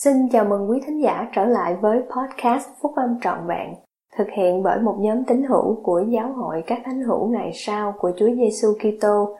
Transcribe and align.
Xin 0.00 0.28
chào 0.32 0.44
mừng 0.44 0.70
quý 0.70 0.78
thính 0.86 1.02
giả 1.02 1.28
trở 1.32 1.44
lại 1.44 1.76
với 1.80 1.98
podcast 1.98 2.68
Phúc 2.80 2.92
Âm 2.96 3.20
Trọn 3.22 3.38
Vẹn, 3.48 3.74
thực 4.18 4.26
hiện 4.36 4.62
bởi 4.62 4.80
một 4.80 4.96
nhóm 5.00 5.24
tín 5.24 5.42
hữu 5.42 5.80
của 5.82 6.04
Giáo 6.08 6.32
hội 6.32 6.62
các 6.66 6.82
thánh 6.84 7.02
hữu 7.02 7.28
ngày 7.28 7.50
sau 7.54 7.94
của 7.98 8.12
Chúa 8.18 8.28
Giêsu 8.34 8.68
Kitô. 8.78 9.36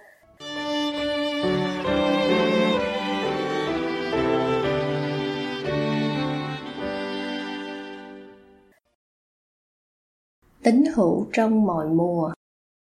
Tín 10.62 10.84
hữu 10.94 11.26
trong 11.32 11.66
mọi 11.66 11.86
mùa 11.86 12.32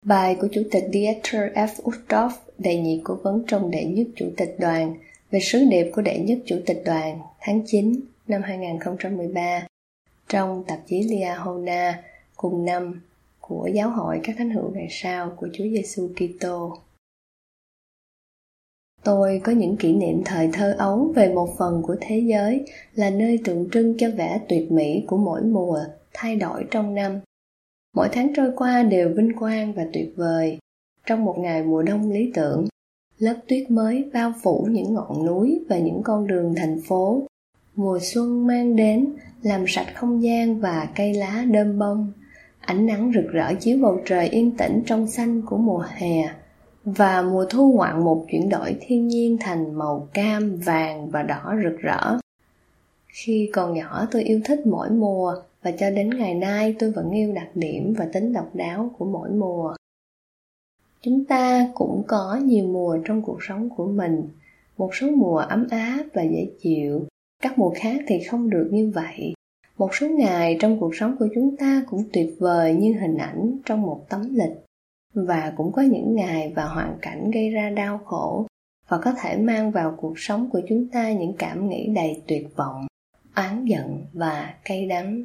Bài 0.05 0.37
của 0.41 0.47
Chủ 0.51 0.61
tịch 0.71 0.83
Dieter 0.93 1.51
F. 1.53 1.67
Uchtdorf, 1.83 2.30
đề 2.58 2.76
nghị 2.76 3.02
cố 3.03 3.17
vấn 3.23 3.44
trong 3.48 3.71
đệ 3.71 3.85
nhất 3.85 4.08
Chủ 4.16 4.26
tịch 4.38 4.55
đoàn, 4.59 4.95
về 5.33 5.39
sứ 5.39 5.65
điệp 5.69 5.91
của 5.93 6.01
đệ 6.01 6.19
nhất 6.19 6.39
Chủ 6.45 6.59
tịch 6.65 6.81
đoàn 6.85 7.19
tháng 7.41 7.61
9 7.65 7.99
năm 8.27 8.41
2013 8.41 9.67
trong 10.27 10.63
tạp 10.67 10.79
chí 10.87 11.03
Liahona 11.03 12.03
cùng 12.35 12.65
năm 12.65 13.01
của 13.39 13.69
Giáo 13.73 13.89
hội 13.89 14.19
các 14.23 14.35
thánh 14.37 14.49
hữu 14.49 14.71
ngày 14.73 14.87
sau 14.89 15.33
của 15.37 15.47
Chúa 15.53 15.63
Giêsu 15.63 16.09
Kitô. 16.15 16.77
Tôi 19.03 19.41
có 19.43 19.51
những 19.51 19.77
kỷ 19.77 19.93
niệm 19.93 20.21
thời 20.25 20.49
thơ 20.53 20.75
ấu 20.77 21.13
về 21.15 21.34
một 21.34 21.55
phần 21.57 21.81
của 21.81 21.95
thế 22.01 22.20
giới 22.20 22.65
là 22.95 23.09
nơi 23.09 23.39
tượng 23.43 23.70
trưng 23.71 23.95
cho 23.97 24.07
vẻ 24.17 24.39
tuyệt 24.49 24.71
mỹ 24.71 25.03
của 25.07 25.17
mỗi 25.17 25.41
mùa 25.41 25.79
thay 26.13 26.35
đổi 26.35 26.65
trong 26.71 26.95
năm. 26.95 27.20
Mỗi 27.95 28.09
tháng 28.11 28.34
trôi 28.35 28.51
qua 28.55 28.84
đều 28.84 29.13
vinh 29.15 29.35
quang 29.39 29.73
và 29.73 29.87
tuyệt 29.93 30.13
vời. 30.15 30.57
Trong 31.05 31.25
một 31.25 31.35
ngày 31.37 31.63
mùa 31.63 31.81
đông 31.81 32.11
lý 32.11 32.31
tưởng, 32.34 32.67
lớp 33.20 33.35
tuyết 33.48 33.72
mới 33.72 34.10
bao 34.13 34.34
phủ 34.43 34.68
những 34.71 34.93
ngọn 34.93 35.26
núi 35.26 35.60
và 35.70 35.77
những 35.77 36.01
con 36.04 36.27
đường 36.27 36.54
thành 36.57 36.82
phố. 36.87 37.24
Mùa 37.76 37.99
xuân 38.01 38.48
mang 38.48 38.76
đến, 38.76 39.13
làm 39.41 39.65
sạch 39.68 39.87
không 39.96 40.24
gian 40.24 40.60
và 40.60 40.87
cây 40.96 41.13
lá 41.13 41.46
đơm 41.52 41.79
bông. 41.79 42.12
Ánh 42.60 42.85
nắng 42.85 43.12
rực 43.15 43.32
rỡ 43.32 43.54
chiếu 43.60 43.77
bầu 43.82 44.02
trời 44.05 44.27
yên 44.27 44.57
tĩnh 44.57 44.82
trong 44.85 45.07
xanh 45.07 45.41
của 45.41 45.57
mùa 45.57 45.85
hè. 45.90 46.34
Và 46.85 47.21
mùa 47.21 47.46
thu 47.49 47.74
ngoạn 47.74 48.04
một 48.04 48.26
chuyển 48.32 48.49
đổi 48.49 48.76
thiên 48.82 49.07
nhiên 49.07 49.37
thành 49.40 49.74
màu 49.77 50.07
cam, 50.13 50.55
vàng 50.55 51.09
và 51.09 51.24
đỏ 51.24 51.55
rực 51.63 51.80
rỡ. 51.80 52.18
Khi 53.07 53.49
còn 53.54 53.74
nhỏ, 53.74 54.07
tôi 54.12 54.24
yêu 54.24 54.41
thích 54.46 54.68
mỗi 54.68 54.90
mùa 54.90 55.35
và 55.63 55.71
cho 55.71 55.90
đến 55.90 56.09
ngày 56.09 56.34
nay 56.35 56.76
tôi 56.80 56.91
vẫn 56.91 57.12
yêu 57.12 57.32
đặc 57.34 57.48
điểm 57.55 57.93
và 57.98 58.07
tính 58.13 58.34
độc 58.34 58.55
đáo 58.55 58.91
của 58.98 59.05
mỗi 59.05 59.30
mùa 59.30 59.74
chúng 61.04 61.26
ta 61.26 61.68
cũng 61.73 62.04
có 62.07 62.40
nhiều 62.43 62.68
mùa 62.68 62.98
trong 63.05 63.21
cuộc 63.21 63.37
sống 63.41 63.70
của 63.70 63.87
mình, 63.87 64.29
một 64.78 64.96
số 64.96 65.07
mùa 65.12 65.38
ấm 65.38 65.68
áp 65.69 66.03
và 66.13 66.23
dễ 66.23 66.47
chịu. 66.59 67.06
Các 67.41 67.59
mùa 67.59 67.73
khác 67.75 68.01
thì 68.07 68.23
không 68.23 68.50
được 68.50 68.69
như 68.72 68.91
vậy. 68.96 69.34
Một 69.78 69.96
số 69.96 70.07
ngày 70.07 70.57
trong 70.59 70.79
cuộc 70.79 70.96
sống 70.96 71.16
của 71.19 71.28
chúng 71.35 71.57
ta 71.57 71.84
cũng 71.90 72.03
tuyệt 72.13 72.35
vời 72.40 72.74
như 72.74 72.94
hình 73.01 73.18
ảnh 73.18 73.57
trong 73.66 73.81
một 73.81 74.06
tấm 74.09 74.22
lịch. 74.35 74.63
Và 75.13 75.53
cũng 75.57 75.72
có 75.72 75.81
những 75.81 76.16
ngày 76.16 76.53
và 76.56 76.66
hoàn 76.66 76.97
cảnh 77.01 77.31
gây 77.31 77.50
ra 77.50 77.69
đau 77.69 77.97
khổ 78.06 78.47
và 78.88 78.97
có 79.03 79.13
thể 79.22 79.38
mang 79.38 79.72
vào 79.72 79.96
cuộc 79.97 80.19
sống 80.19 80.50
của 80.50 80.62
chúng 80.69 80.88
ta 80.88 81.12
những 81.12 81.34
cảm 81.38 81.69
nghĩ 81.69 81.88
đầy 81.96 82.22
tuyệt 82.28 82.56
vọng, 82.56 82.88
oán 83.35 83.66
giận 83.66 84.06
và 84.13 84.53
cay 84.66 84.85
đắng 84.85 85.24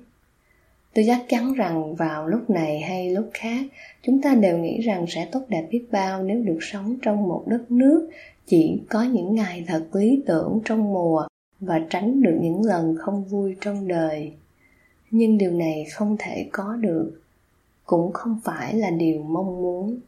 tôi 0.99 1.05
chắc 1.07 1.25
chắn 1.29 1.55
rằng 1.55 1.95
vào 1.95 2.27
lúc 2.27 2.51
này 2.51 2.81
hay 2.81 3.11
lúc 3.11 3.31
khác, 3.35 3.67
chúng 4.03 4.23
ta 4.23 4.35
đều 4.35 4.59
nghĩ 4.59 4.81
rằng 4.81 5.07
sẽ 5.09 5.29
tốt 5.33 5.43
đẹp 5.49 5.67
biết 5.71 5.87
bao 5.93 6.23
nếu 6.23 6.43
được 6.43 6.59
sống 6.61 6.97
trong 7.03 7.29
một 7.29 7.45
đất 7.47 7.71
nước 7.71 8.11
chỉ 8.47 8.81
có 8.89 9.03
những 9.03 9.35
ngày 9.35 9.65
thật 9.69 9.87
lý 9.93 10.23
tưởng 10.27 10.61
trong 10.65 10.93
mùa 10.93 11.27
và 11.61 11.81
tránh 11.91 12.23
được 12.23 12.39
những 12.41 12.63
lần 12.65 12.97
không 12.99 13.25
vui 13.25 13.56
trong 13.61 13.89
đời. 13.89 14.33
Nhưng 15.11 15.39
điều 15.39 15.50
này 15.50 15.87
không 15.93 16.17
thể 16.19 16.49
có 16.53 16.77
được, 16.77 17.21
cũng 17.84 18.12
không 18.12 18.41
phải 18.45 18.75
là 18.75 18.91
điều 18.91 19.22
mong 19.22 19.62
muốn 19.62 20.01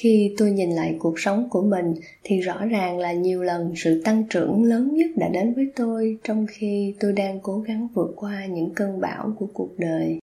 khi 0.00 0.34
tôi 0.38 0.50
nhìn 0.50 0.70
lại 0.70 0.96
cuộc 0.98 1.20
sống 1.20 1.48
của 1.50 1.62
mình, 1.62 1.94
thì 2.24 2.40
rõ 2.40 2.64
ràng 2.64 2.98
là 2.98 3.12
nhiều 3.12 3.42
lần 3.42 3.72
sự 3.76 4.02
tăng 4.04 4.24
trưởng 4.30 4.64
lớn 4.64 4.94
nhất 4.94 5.10
đã 5.16 5.28
đến 5.28 5.54
với 5.54 5.66
tôi 5.76 6.18
trong 6.24 6.46
khi 6.50 6.94
tôi 7.00 7.12
đang 7.12 7.40
cố 7.40 7.58
gắng 7.58 7.88
vượt 7.94 8.12
qua 8.16 8.46
những 8.46 8.74
cơn 8.74 9.00
bão 9.00 9.32
của 9.38 9.46
cuộc 9.52 9.70
đời. 9.78 10.18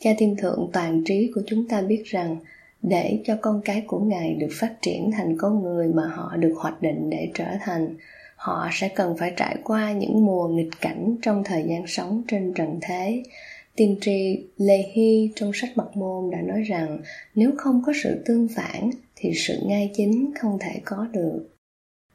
Cha 0.00 0.10
thiên 0.18 0.36
thượng 0.36 0.70
toàn 0.72 1.02
trí 1.04 1.30
của 1.34 1.42
chúng 1.46 1.68
ta 1.68 1.82
biết 1.82 2.02
rằng, 2.04 2.36
để 2.82 3.22
cho 3.24 3.36
con 3.40 3.60
cái 3.64 3.82
của 3.86 3.98
ngài 3.98 4.34
được 4.34 4.50
phát 4.52 4.74
triển 4.82 5.10
thành 5.12 5.36
con 5.38 5.62
người 5.62 5.88
mà 5.88 6.06
họ 6.06 6.36
được 6.36 6.54
hoạch 6.56 6.82
định 6.82 7.10
để 7.10 7.30
trở 7.34 7.46
thành, 7.60 7.94
họ 8.36 8.68
sẽ 8.72 8.88
cần 8.88 9.16
phải 9.16 9.32
trải 9.36 9.56
qua 9.64 9.92
những 9.92 10.26
mùa 10.26 10.48
nghịch 10.48 10.80
cảnh 10.80 11.16
trong 11.22 11.44
thời 11.44 11.64
gian 11.68 11.86
sống 11.86 12.22
trên 12.28 12.52
trần 12.54 12.78
thế 12.82 13.22
tiên 13.76 13.96
tri 14.00 14.46
lê 14.56 14.78
hy 14.92 15.32
trong 15.36 15.50
sách 15.54 15.70
bậc 15.76 15.96
môn 15.96 16.30
đã 16.30 16.40
nói 16.40 16.62
rằng, 16.62 16.98
nếu 17.34 17.50
không 17.58 17.82
có 17.86 17.92
sự 18.02 18.22
tương 18.26 18.48
phản, 18.48 18.90
thì 19.16 19.32
sự 19.34 19.58
ngay 19.64 19.90
chính 19.94 20.32
không 20.38 20.58
thể 20.60 20.80
có 20.84 21.06
được. 21.12 21.48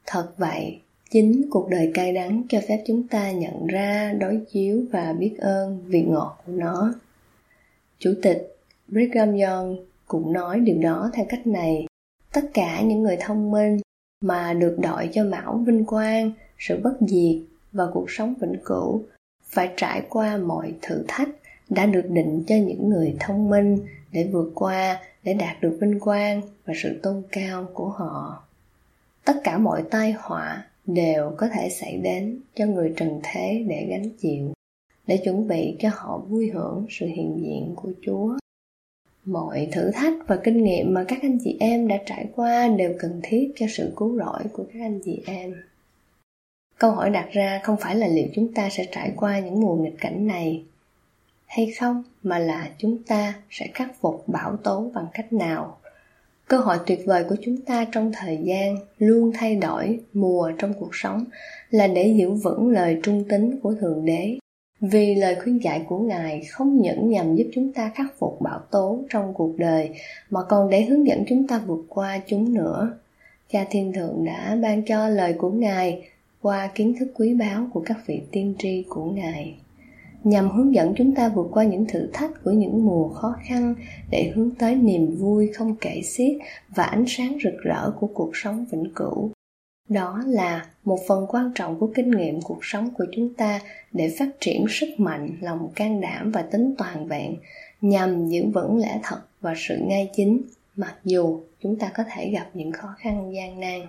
Thật 0.05 0.33
vậy, 0.37 0.79
chính 1.09 1.45
cuộc 1.49 1.69
đời 1.69 1.91
cay 1.93 2.13
đắng 2.13 2.43
cho 2.49 2.61
phép 2.67 2.83
chúng 2.87 3.07
ta 3.07 3.31
nhận 3.31 3.67
ra, 3.67 4.13
đối 4.19 4.41
chiếu 4.51 4.83
và 4.91 5.13
biết 5.13 5.35
ơn 5.37 5.83
vị 5.85 6.01
ngọt 6.01 6.37
của 6.45 6.51
nó. 6.51 6.93
Chủ 7.99 8.13
tịch 8.21 8.57
brigham 8.87 9.37
young 9.37 9.85
cũng 10.07 10.33
nói 10.33 10.59
điều 10.59 10.77
đó 10.77 11.11
theo 11.13 11.25
cách 11.29 11.47
này. 11.47 11.85
Tất 12.33 12.49
cả 12.53 12.81
những 12.81 13.03
người 13.03 13.17
thông 13.19 13.51
minh 13.51 13.77
mà 14.21 14.53
được 14.53 14.77
đội 14.79 15.09
cho 15.13 15.23
mão 15.23 15.63
vinh 15.67 15.85
quang, 15.85 16.31
sự 16.59 16.79
bất 16.83 16.97
diệt 17.01 17.41
và 17.71 17.83
cuộc 17.93 18.11
sống 18.11 18.33
vĩnh 18.41 18.55
cửu 18.65 19.03
phải 19.43 19.69
trải 19.77 20.01
qua 20.09 20.37
mọi 20.37 20.73
thử 20.81 21.03
thách 21.07 21.29
đã 21.69 21.85
được 21.85 22.05
định 22.09 22.43
cho 22.47 22.55
những 22.55 22.89
người 22.89 23.15
thông 23.19 23.49
minh 23.49 23.77
để 24.11 24.29
vượt 24.31 24.51
qua, 24.55 24.99
để 25.23 25.33
đạt 25.33 25.61
được 25.61 25.77
vinh 25.81 25.99
quang 25.99 26.41
và 26.65 26.73
sự 26.77 26.99
tôn 27.03 27.23
cao 27.31 27.67
của 27.73 27.89
họ. 27.89 28.43
Tất 29.25 29.33
cả 29.43 29.57
mọi 29.57 29.83
tai 29.91 30.11
họa 30.11 30.67
đều 30.85 31.31
có 31.37 31.47
thể 31.47 31.69
xảy 31.69 31.97
đến 31.97 32.39
cho 32.55 32.65
người 32.65 32.93
trần 32.97 33.19
thế 33.23 33.63
để 33.67 33.87
gánh 33.89 34.09
chịu, 34.09 34.53
để 35.07 35.17
chuẩn 35.17 35.47
bị 35.47 35.75
cho 35.79 35.89
họ 35.93 36.17
vui 36.17 36.49
hưởng 36.49 36.85
sự 36.89 37.05
hiện 37.05 37.37
diện 37.41 37.73
của 37.75 37.91
chúa. 38.05 38.37
Mọi 39.25 39.69
thử 39.71 39.91
thách 39.91 40.13
và 40.27 40.39
kinh 40.43 40.63
nghiệm 40.63 40.93
mà 40.93 41.05
các 41.07 41.19
anh 41.21 41.37
chị 41.43 41.57
em 41.59 41.87
đã 41.87 41.97
trải 42.05 42.27
qua 42.35 42.67
đều 42.67 42.93
cần 42.99 43.19
thiết 43.23 43.51
cho 43.55 43.65
sự 43.69 43.93
cứu 43.95 44.17
rỗi 44.17 44.43
của 44.53 44.65
các 44.73 44.79
anh 44.81 44.99
chị 45.05 45.21
em. 45.25 45.55
Câu 46.77 46.91
hỏi 46.91 47.09
đặt 47.09 47.29
ra 47.31 47.59
không 47.63 47.77
phải 47.79 47.95
là 47.95 48.07
liệu 48.07 48.27
chúng 48.35 48.53
ta 48.53 48.69
sẽ 48.69 48.87
trải 48.91 49.11
qua 49.15 49.39
những 49.39 49.61
mùa 49.61 49.75
nghịch 49.75 49.95
cảnh 49.99 50.27
này 50.27 50.63
hay 51.47 51.73
không 51.79 52.03
mà 52.23 52.39
là 52.39 52.69
chúng 52.77 53.03
ta 53.03 53.33
sẽ 53.49 53.67
khắc 53.73 54.01
phục 54.01 54.23
bão 54.27 54.57
tố 54.57 54.91
bằng 54.93 55.07
cách 55.13 55.33
nào? 55.33 55.77
Cơ 56.47 56.57
hội 56.57 56.77
tuyệt 56.85 56.99
vời 57.05 57.23
của 57.29 57.35
chúng 57.41 57.57
ta 57.57 57.85
trong 57.91 58.11
thời 58.13 58.39
gian 58.43 58.75
luôn 58.97 59.31
thay 59.33 59.55
đổi 59.55 59.99
mùa 60.13 60.51
trong 60.57 60.73
cuộc 60.79 60.89
sống 60.95 61.25
là 61.69 61.87
để 61.87 62.13
giữ 62.17 62.31
vững 62.31 62.69
lời 62.69 62.99
trung 63.03 63.23
tín 63.29 63.59
của 63.63 63.73
thượng 63.73 64.05
đế. 64.05 64.37
Vì 64.81 65.15
lời 65.15 65.35
khuyên 65.35 65.63
dạy 65.63 65.85
của 65.87 65.99
ngài 65.99 66.43
không 66.51 66.81
những 66.81 67.09
nhằm 67.09 67.35
giúp 67.35 67.47
chúng 67.53 67.73
ta 67.73 67.91
khắc 67.95 68.19
phục 68.19 68.41
bão 68.41 68.59
tố 68.71 68.99
trong 69.09 69.33
cuộc 69.33 69.57
đời, 69.57 69.89
mà 70.29 70.39
còn 70.49 70.69
để 70.69 70.85
hướng 70.85 71.07
dẫn 71.07 71.23
chúng 71.27 71.47
ta 71.47 71.61
vượt 71.67 71.85
qua 71.89 72.19
chúng 72.27 72.53
nữa. 72.53 72.97
Cha 73.51 73.65
thiên 73.69 73.93
thượng 73.93 74.25
đã 74.25 74.57
ban 74.61 74.85
cho 74.85 75.09
lời 75.09 75.33
của 75.37 75.49
ngài 75.49 76.09
qua 76.41 76.67
kiến 76.75 76.95
thức 76.99 77.07
quý 77.15 77.33
báu 77.33 77.67
của 77.73 77.83
các 77.85 77.97
vị 78.05 78.21
tiên 78.31 78.55
tri 78.59 78.85
của 78.89 79.05
ngài 79.05 79.55
nhằm 80.23 80.49
hướng 80.49 80.75
dẫn 80.75 80.93
chúng 80.97 81.15
ta 81.15 81.29
vượt 81.29 81.47
qua 81.51 81.63
những 81.63 81.85
thử 81.87 82.09
thách 82.13 82.31
của 82.43 82.51
những 82.51 82.85
mùa 82.85 83.09
khó 83.09 83.35
khăn 83.47 83.75
để 84.11 84.31
hướng 84.35 84.55
tới 84.55 84.75
niềm 84.75 85.15
vui 85.15 85.51
không 85.53 85.75
kể 85.81 86.01
xiết 86.03 86.37
và 86.75 86.83
ánh 86.83 87.05
sáng 87.07 87.37
rực 87.43 87.53
rỡ 87.63 87.91
của 87.99 88.07
cuộc 88.07 88.31
sống 88.33 88.65
vĩnh 88.71 88.91
cửu. 88.95 89.31
Đó 89.89 90.21
là 90.25 90.65
một 90.83 90.99
phần 91.07 91.25
quan 91.29 91.51
trọng 91.55 91.79
của 91.79 91.91
kinh 91.95 92.11
nghiệm 92.11 92.41
cuộc 92.41 92.59
sống 92.61 92.89
của 92.97 93.05
chúng 93.11 93.33
ta 93.33 93.61
để 93.93 94.15
phát 94.19 94.29
triển 94.39 94.65
sức 94.69 94.89
mạnh, 94.97 95.37
lòng 95.41 95.69
can 95.75 96.01
đảm 96.01 96.31
và 96.31 96.41
tính 96.41 96.75
toàn 96.77 97.07
vẹn 97.07 97.35
nhằm 97.81 98.27
giữ 98.27 98.45
vững 98.53 98.77
lẽ 98.77 98.99
thật 99.03 99.19
và 99.41 99.53
sự 99.57 99.77
ngay 99.87 100.09
chính, 100.15 100.41
mặc 100.75 100.95
dù 101.03 101.39
chúng 101.63 101.75
ta 101.75 101.91
có 101.97 102.03
thể 102.11 102.29
gặp 102.29 102.49
những 102.53 102.71
khó 102.71 102.87
khăn 102.97 103.33
gian 103.35 103.59
nan 103.59 103.81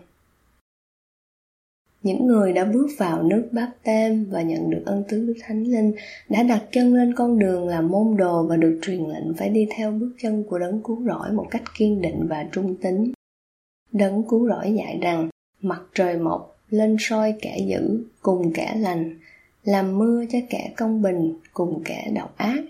những 2.03 2.27
người 2.27 2.53
đã 2.53 2.65
bước 2.65 2.89
vào 2.99 3.23
nước 3.23 3.49
báp 3.53 3.71
tem 3.83 4.25
và 4.31 4.43
nhận 4.43 4.71
được 4.71 4.83
ân 4.87 5.05
tứ 5.09 5.27
đức 5.27 5.35
thánh 5.43 5.65
linh 5.65 5.93
đã 6.29 6.43
đặt 6.43 6.63
chân 6.73 6.95
lên 6.95 7.15
con 7.15 7.39
đường 7.39 7.69
làm 7.69 7.89
môn 7.89 8.17
đồ 8.17 8.47
và 8.47 8.57
được 8.57 8.79
truyền 8.83 9.01
lệnh 9.01 9.35
phải 9.35 9.49
đi 9.49 9.67
theo 9.77 9.93
bước 9.93 10.13
chân 10.23 10.45
của 10.45 10.59
đấng 10.59 10.83
cứu 10.83 11.05
rỗi 11.07 11.33
một 11.33 11.47
cách 11.51 11.63
kiên 11.79 12.01
định 12.01 12.27
và 12.29 12.47
trung 12.53 12.77
tín. 12.83 13.13
Đấng 13.93 14.23
cứu 14.29 14.49
rỗi 14.49 14.75
dạy 14.75 14.99
rằng, 15.03 15.29
mặt 15.61 15.81
trời 15.95 16.19
mọc, 16.19 16.61
lên 16.71 16.97
soi 16.99 17.35
kẻ 17.43 17.59
dữ, 17.69 18.05
cùng 18.23 18.53
kẻ 18.53 18.75
lành, 18.79 19.19
làm 19.65 19.99
mưa 19.99 20.25
cho 20.31 20.39
kẻ 20.51 20.73
công 20.77 21.03
bình, 21.03 21.35
cùng 21.53 21.83
kẻ 21.85 22.11
độc 22.15 22.37
ác. 22.37 22.61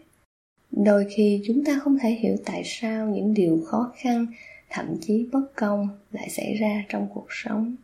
Đôi 0.71 1.07
khi 1.17 1.43
chúng 1.47 1.65
ta 1.65 1.79
không 1.83 1.99
thể 1.99 2.11
hiểu 2.11 2.37
tại 2.45 2.63
sao 2.65 3.07
những 3.07 3.35
điều 3.35 3.61
khó 3.67 3.93
khăn, 3.97 4.27
thậm 4.71 4.87
chí 5.01 5.29
bất 5.33 5.57
công 5.57 5.89
lại 6.13 6.31
xảy 6.31 6.55
ra 6.55 6.85
trong 6.89 7.09
cuộc 7.15 7.27
sống 7.29 7.77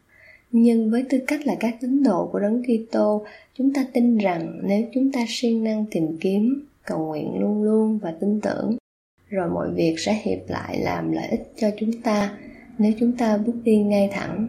nhưng 0.57 0.91
với 0.91 1.05
tư 1.11 1.19
cách 1.27 1.47
là 1.47 1.55
các 1.61 1.75
tín 1.81 2.03
đồ 2.03 2.29
của 2.33 2.41
đấng 2.41 2.63
Kitô, 2.63 3.25
chúng 3.55 3.73
ta 3.75 3.87
tin 3.93 4.19
rằng 4.19 4.61
nếu 4.63 4.83
chúng 4.95 5.13
ta 5.13 5.25
siêng 5.29 5.65
năng 5.65 5.85
tìm 5.91 6.17
kiếm, 6.21 6.67
cầu 6.87 7.07
nguyện 7.07 7.41
luôn 7.41 7.63
luôn 7.63 7.99
và 7.99 8.15
tin 8.21 8.41
tưởng, 8.41 8.77
rồi 9.29 9.51
mọi 9.51 9.71
việc 9.75 9.95
sẽ 9.99 10.21
hiệp 10.23 10.39
lại 10.49 10.81
làm 10.81 11.13
lợi 11.13 11.29
ích 11.29 11.53
cho 11.57 11.71
chúng 11.79 12.03
ta 12.03 12.39
nếu 12.79 12.93
chúng 13.01 13.13
ta 13.17 13.37
bước 13.37 13.55
đi 13.65 13.83
ngay 13.83 14.09
thẳng. 14.13 14.49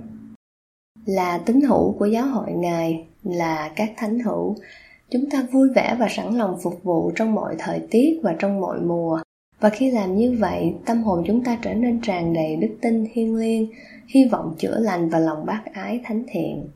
Là 1.06 1.38
tín 1.38 1.62
hữu 1.62 1.92
của 1.92 2.06
giáo 2.06 2.26
hội 2.28 2.52
Ngài, 2.52 3.08
là 3.24 3.74
các 3.76 3.94
thánh 3.98 4.20
hữu, 4.20 4.56
chúng 5.10 5.30
ta 5.30 5.48
vui 5.52 5.70
vẻ 5.76 5.96
và 6.00 6.08
sẵn 6.10 6.38
lòng 6.38 6.58
phục 6.64 6.84
vụ 6.84 7.12
trong 7.16 7.34
mọi 7.34 7.56
thời 7.60 7.82
tiết 7.92 8.20
và 8.24 8.36
trong 8.40 8.62
mọi 8.62 8.82
mùa 8.82 9.22
và 9.60 9.70
khi 9.70 9.92
làm 9.92 10.18
như 10.18 10.38
vậy 10.40 10.74
tâm 10.86 11.04
hồn 11.04 11.24
chúng 11.28 11.44
ta 11.44 11.58
trở 11.62 11.74
nên 11.74 12.02
tràn 12.02 12.34
đầy 12.34 12.56
đức 12.56 12.76
tin 12.82 13.08
thiêng 13.14 13.36
liêng 13.36 13.68
hy 14.08 14.26
vọng 14.26 14.56
chữa 14.58 14.80
lành 14.80 15.10
và 15.10 15.20
lòng 15.20 15.46
bác 15.46 15.62
ái 15.74 16.02
thánh 16.04 16.24
thiện. 16.28 16.68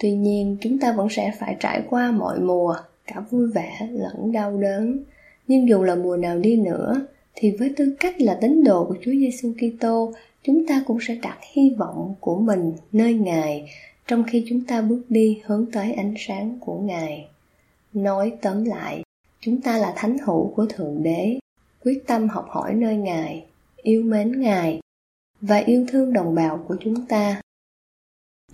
Tuy 0.00 0.12
nhiên 0.12 0.56
chúng 0.60 0.78
ta 0.78 0.92
vẫn 0.92 1.08
sẽ 1.10 1.32
phải 1.38 1.56
trải 1.60 1.82
qua 1.90 2.10
mọi 2.10 2.40
mùa 2.40 2.76
cả 3.06 3.20
vui 3.30 3.50
vẻ 3.54 3.88
lẫn 3.90 4.32
đau 4.32 4.58
đớn. 4.58 4.98
Nhưng 5.46 5.68
dù 5.68 5.82
là 5.82 5.94
mùa 5.94 6.16
nào 6.16 6.38
đi 6.38 6.56
nữa 6.56 7.06
thì 7.34 7.50
với 7.50 7.72
tư 7.76 7.96
cách 8.00 8.20
là 8.20 8.38
tín 8.40 8.64
đồ 8.64 8.84
của 8.84 8.96
Chúa 9.04 9.12
Giêsu 9.12 9.52
Kitô, 9.52 10.12
chúng 10.42 10.66
ta 10.66 10.82
cũng 10.86 10.98
sẽ 11.00 11.18
đặt 11.22 11.38
hy 11.52 11.70
vọng 11.78 12.14
của 12.20 12.38
mình 12.38 12.72
nơi 12.92 13.14
Ngài 13.14 13.68
trong 14.06 14.24
khi 14.24 14.44
chúng 14.48 14.64
ta 14.64 14.82
bước 14.82 15.02
đi 15.08 15.40
hướng 15.44 15.66
tới 15.72 15.92
ánh 15.92 16.14
sáng 16.18 16.58
của 16.60 16.78
Ngài. 16.78 17.28
Nói 17.92 18.32
tóm 18.42 18.64
lại, 18.64 19.02
chúng 19.40 19.60
ta 19.60 19.78
là 19.78 19.92
thánh 19.96 20.16
hữu 20.18 20.52
của 20.56 20.66
Thượng 20.66 21.02
Đế, 21.02 21.38
quyết 21.84 22.06
tâm 22.06 22.28
học 22.28 22.46
hỏi 22.48 22.74
nơi 22.74 22.96
Ngài, 22.96 23.44
yêu 23.76 24.02
mến 24.02 24.40
Ngài 24.40 24.80
và 25.40 25.56
yêu 25.56 25.86
thương 25.88 26.12
đồng 26.12 26.34
bào 26.34 26.64
của 26.68 26.76
chúng 26.80 27.06
ta. 27.06 27.40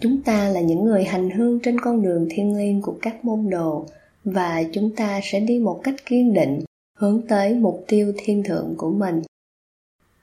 Chúng 0.00 0.22
ta 0.22 0.48
là 0.48 0.60
những 0.60 0.84
người 0.84 1.04
hành 1.04 1.30
hương 1.30 1.60
trên 1.62 1.80
con 1.80 2.02
đường 2.02 2.26
thiên 2.30 2.56
liêng 2.56 2.82
của 2.82 2.96
các 3.02 3.24
môn 3.24 3.50
đồ 3.50 3.86
và 4.24 4.62
chúng 4.72 4.96
ta 4.96 5.20
sẽ 5.22 5.40
đi 5.40 5.58
một 5.58 5.80
cách 5.84 5.94
kiên 6.06 6.34
định 6.34 6.60
hướng 6.98 7.22
tới 7.28 7.54
mục 7.54 7.84
tiêu 7.88 8.12
thiên 8.16 8.42
thượng 8.42 8.74
của 8.76 8.90
mình. 8.90 9.22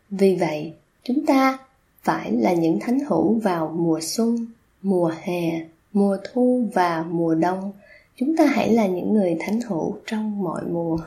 Vì 0.10 0.36
vậy, 0.36 0.74
chúng 1.04 1.26
ta 1.26 1.58
phải 2.02 2.32
là 2.32 2.54
những 2.54 2.80
thánh 2.82 3.00
hữu 3.00 3.40
vào 3.40 3.76
mùa 3.78 4.00
xuân, 4.02 4.48
mùa 4.82 5.14
hè, 5.22 5.66
mùa 5.94 6.18
thu 6.24 6.68
và 6.74 7.06
mùa 7.10 7.36
đông. 7.36 7.72
Chúng 8.16 8.38
ta 8.38 8.46
hãy 8.46 8.74
là 8.74 8.88
những 8.88 9.14
người 9.14 9.38
thánh 9.40 9.62
hữu 9.62 9.98
trong 10.06 10.44
mọi 10.44 10.62
mùa. 10.72 10.98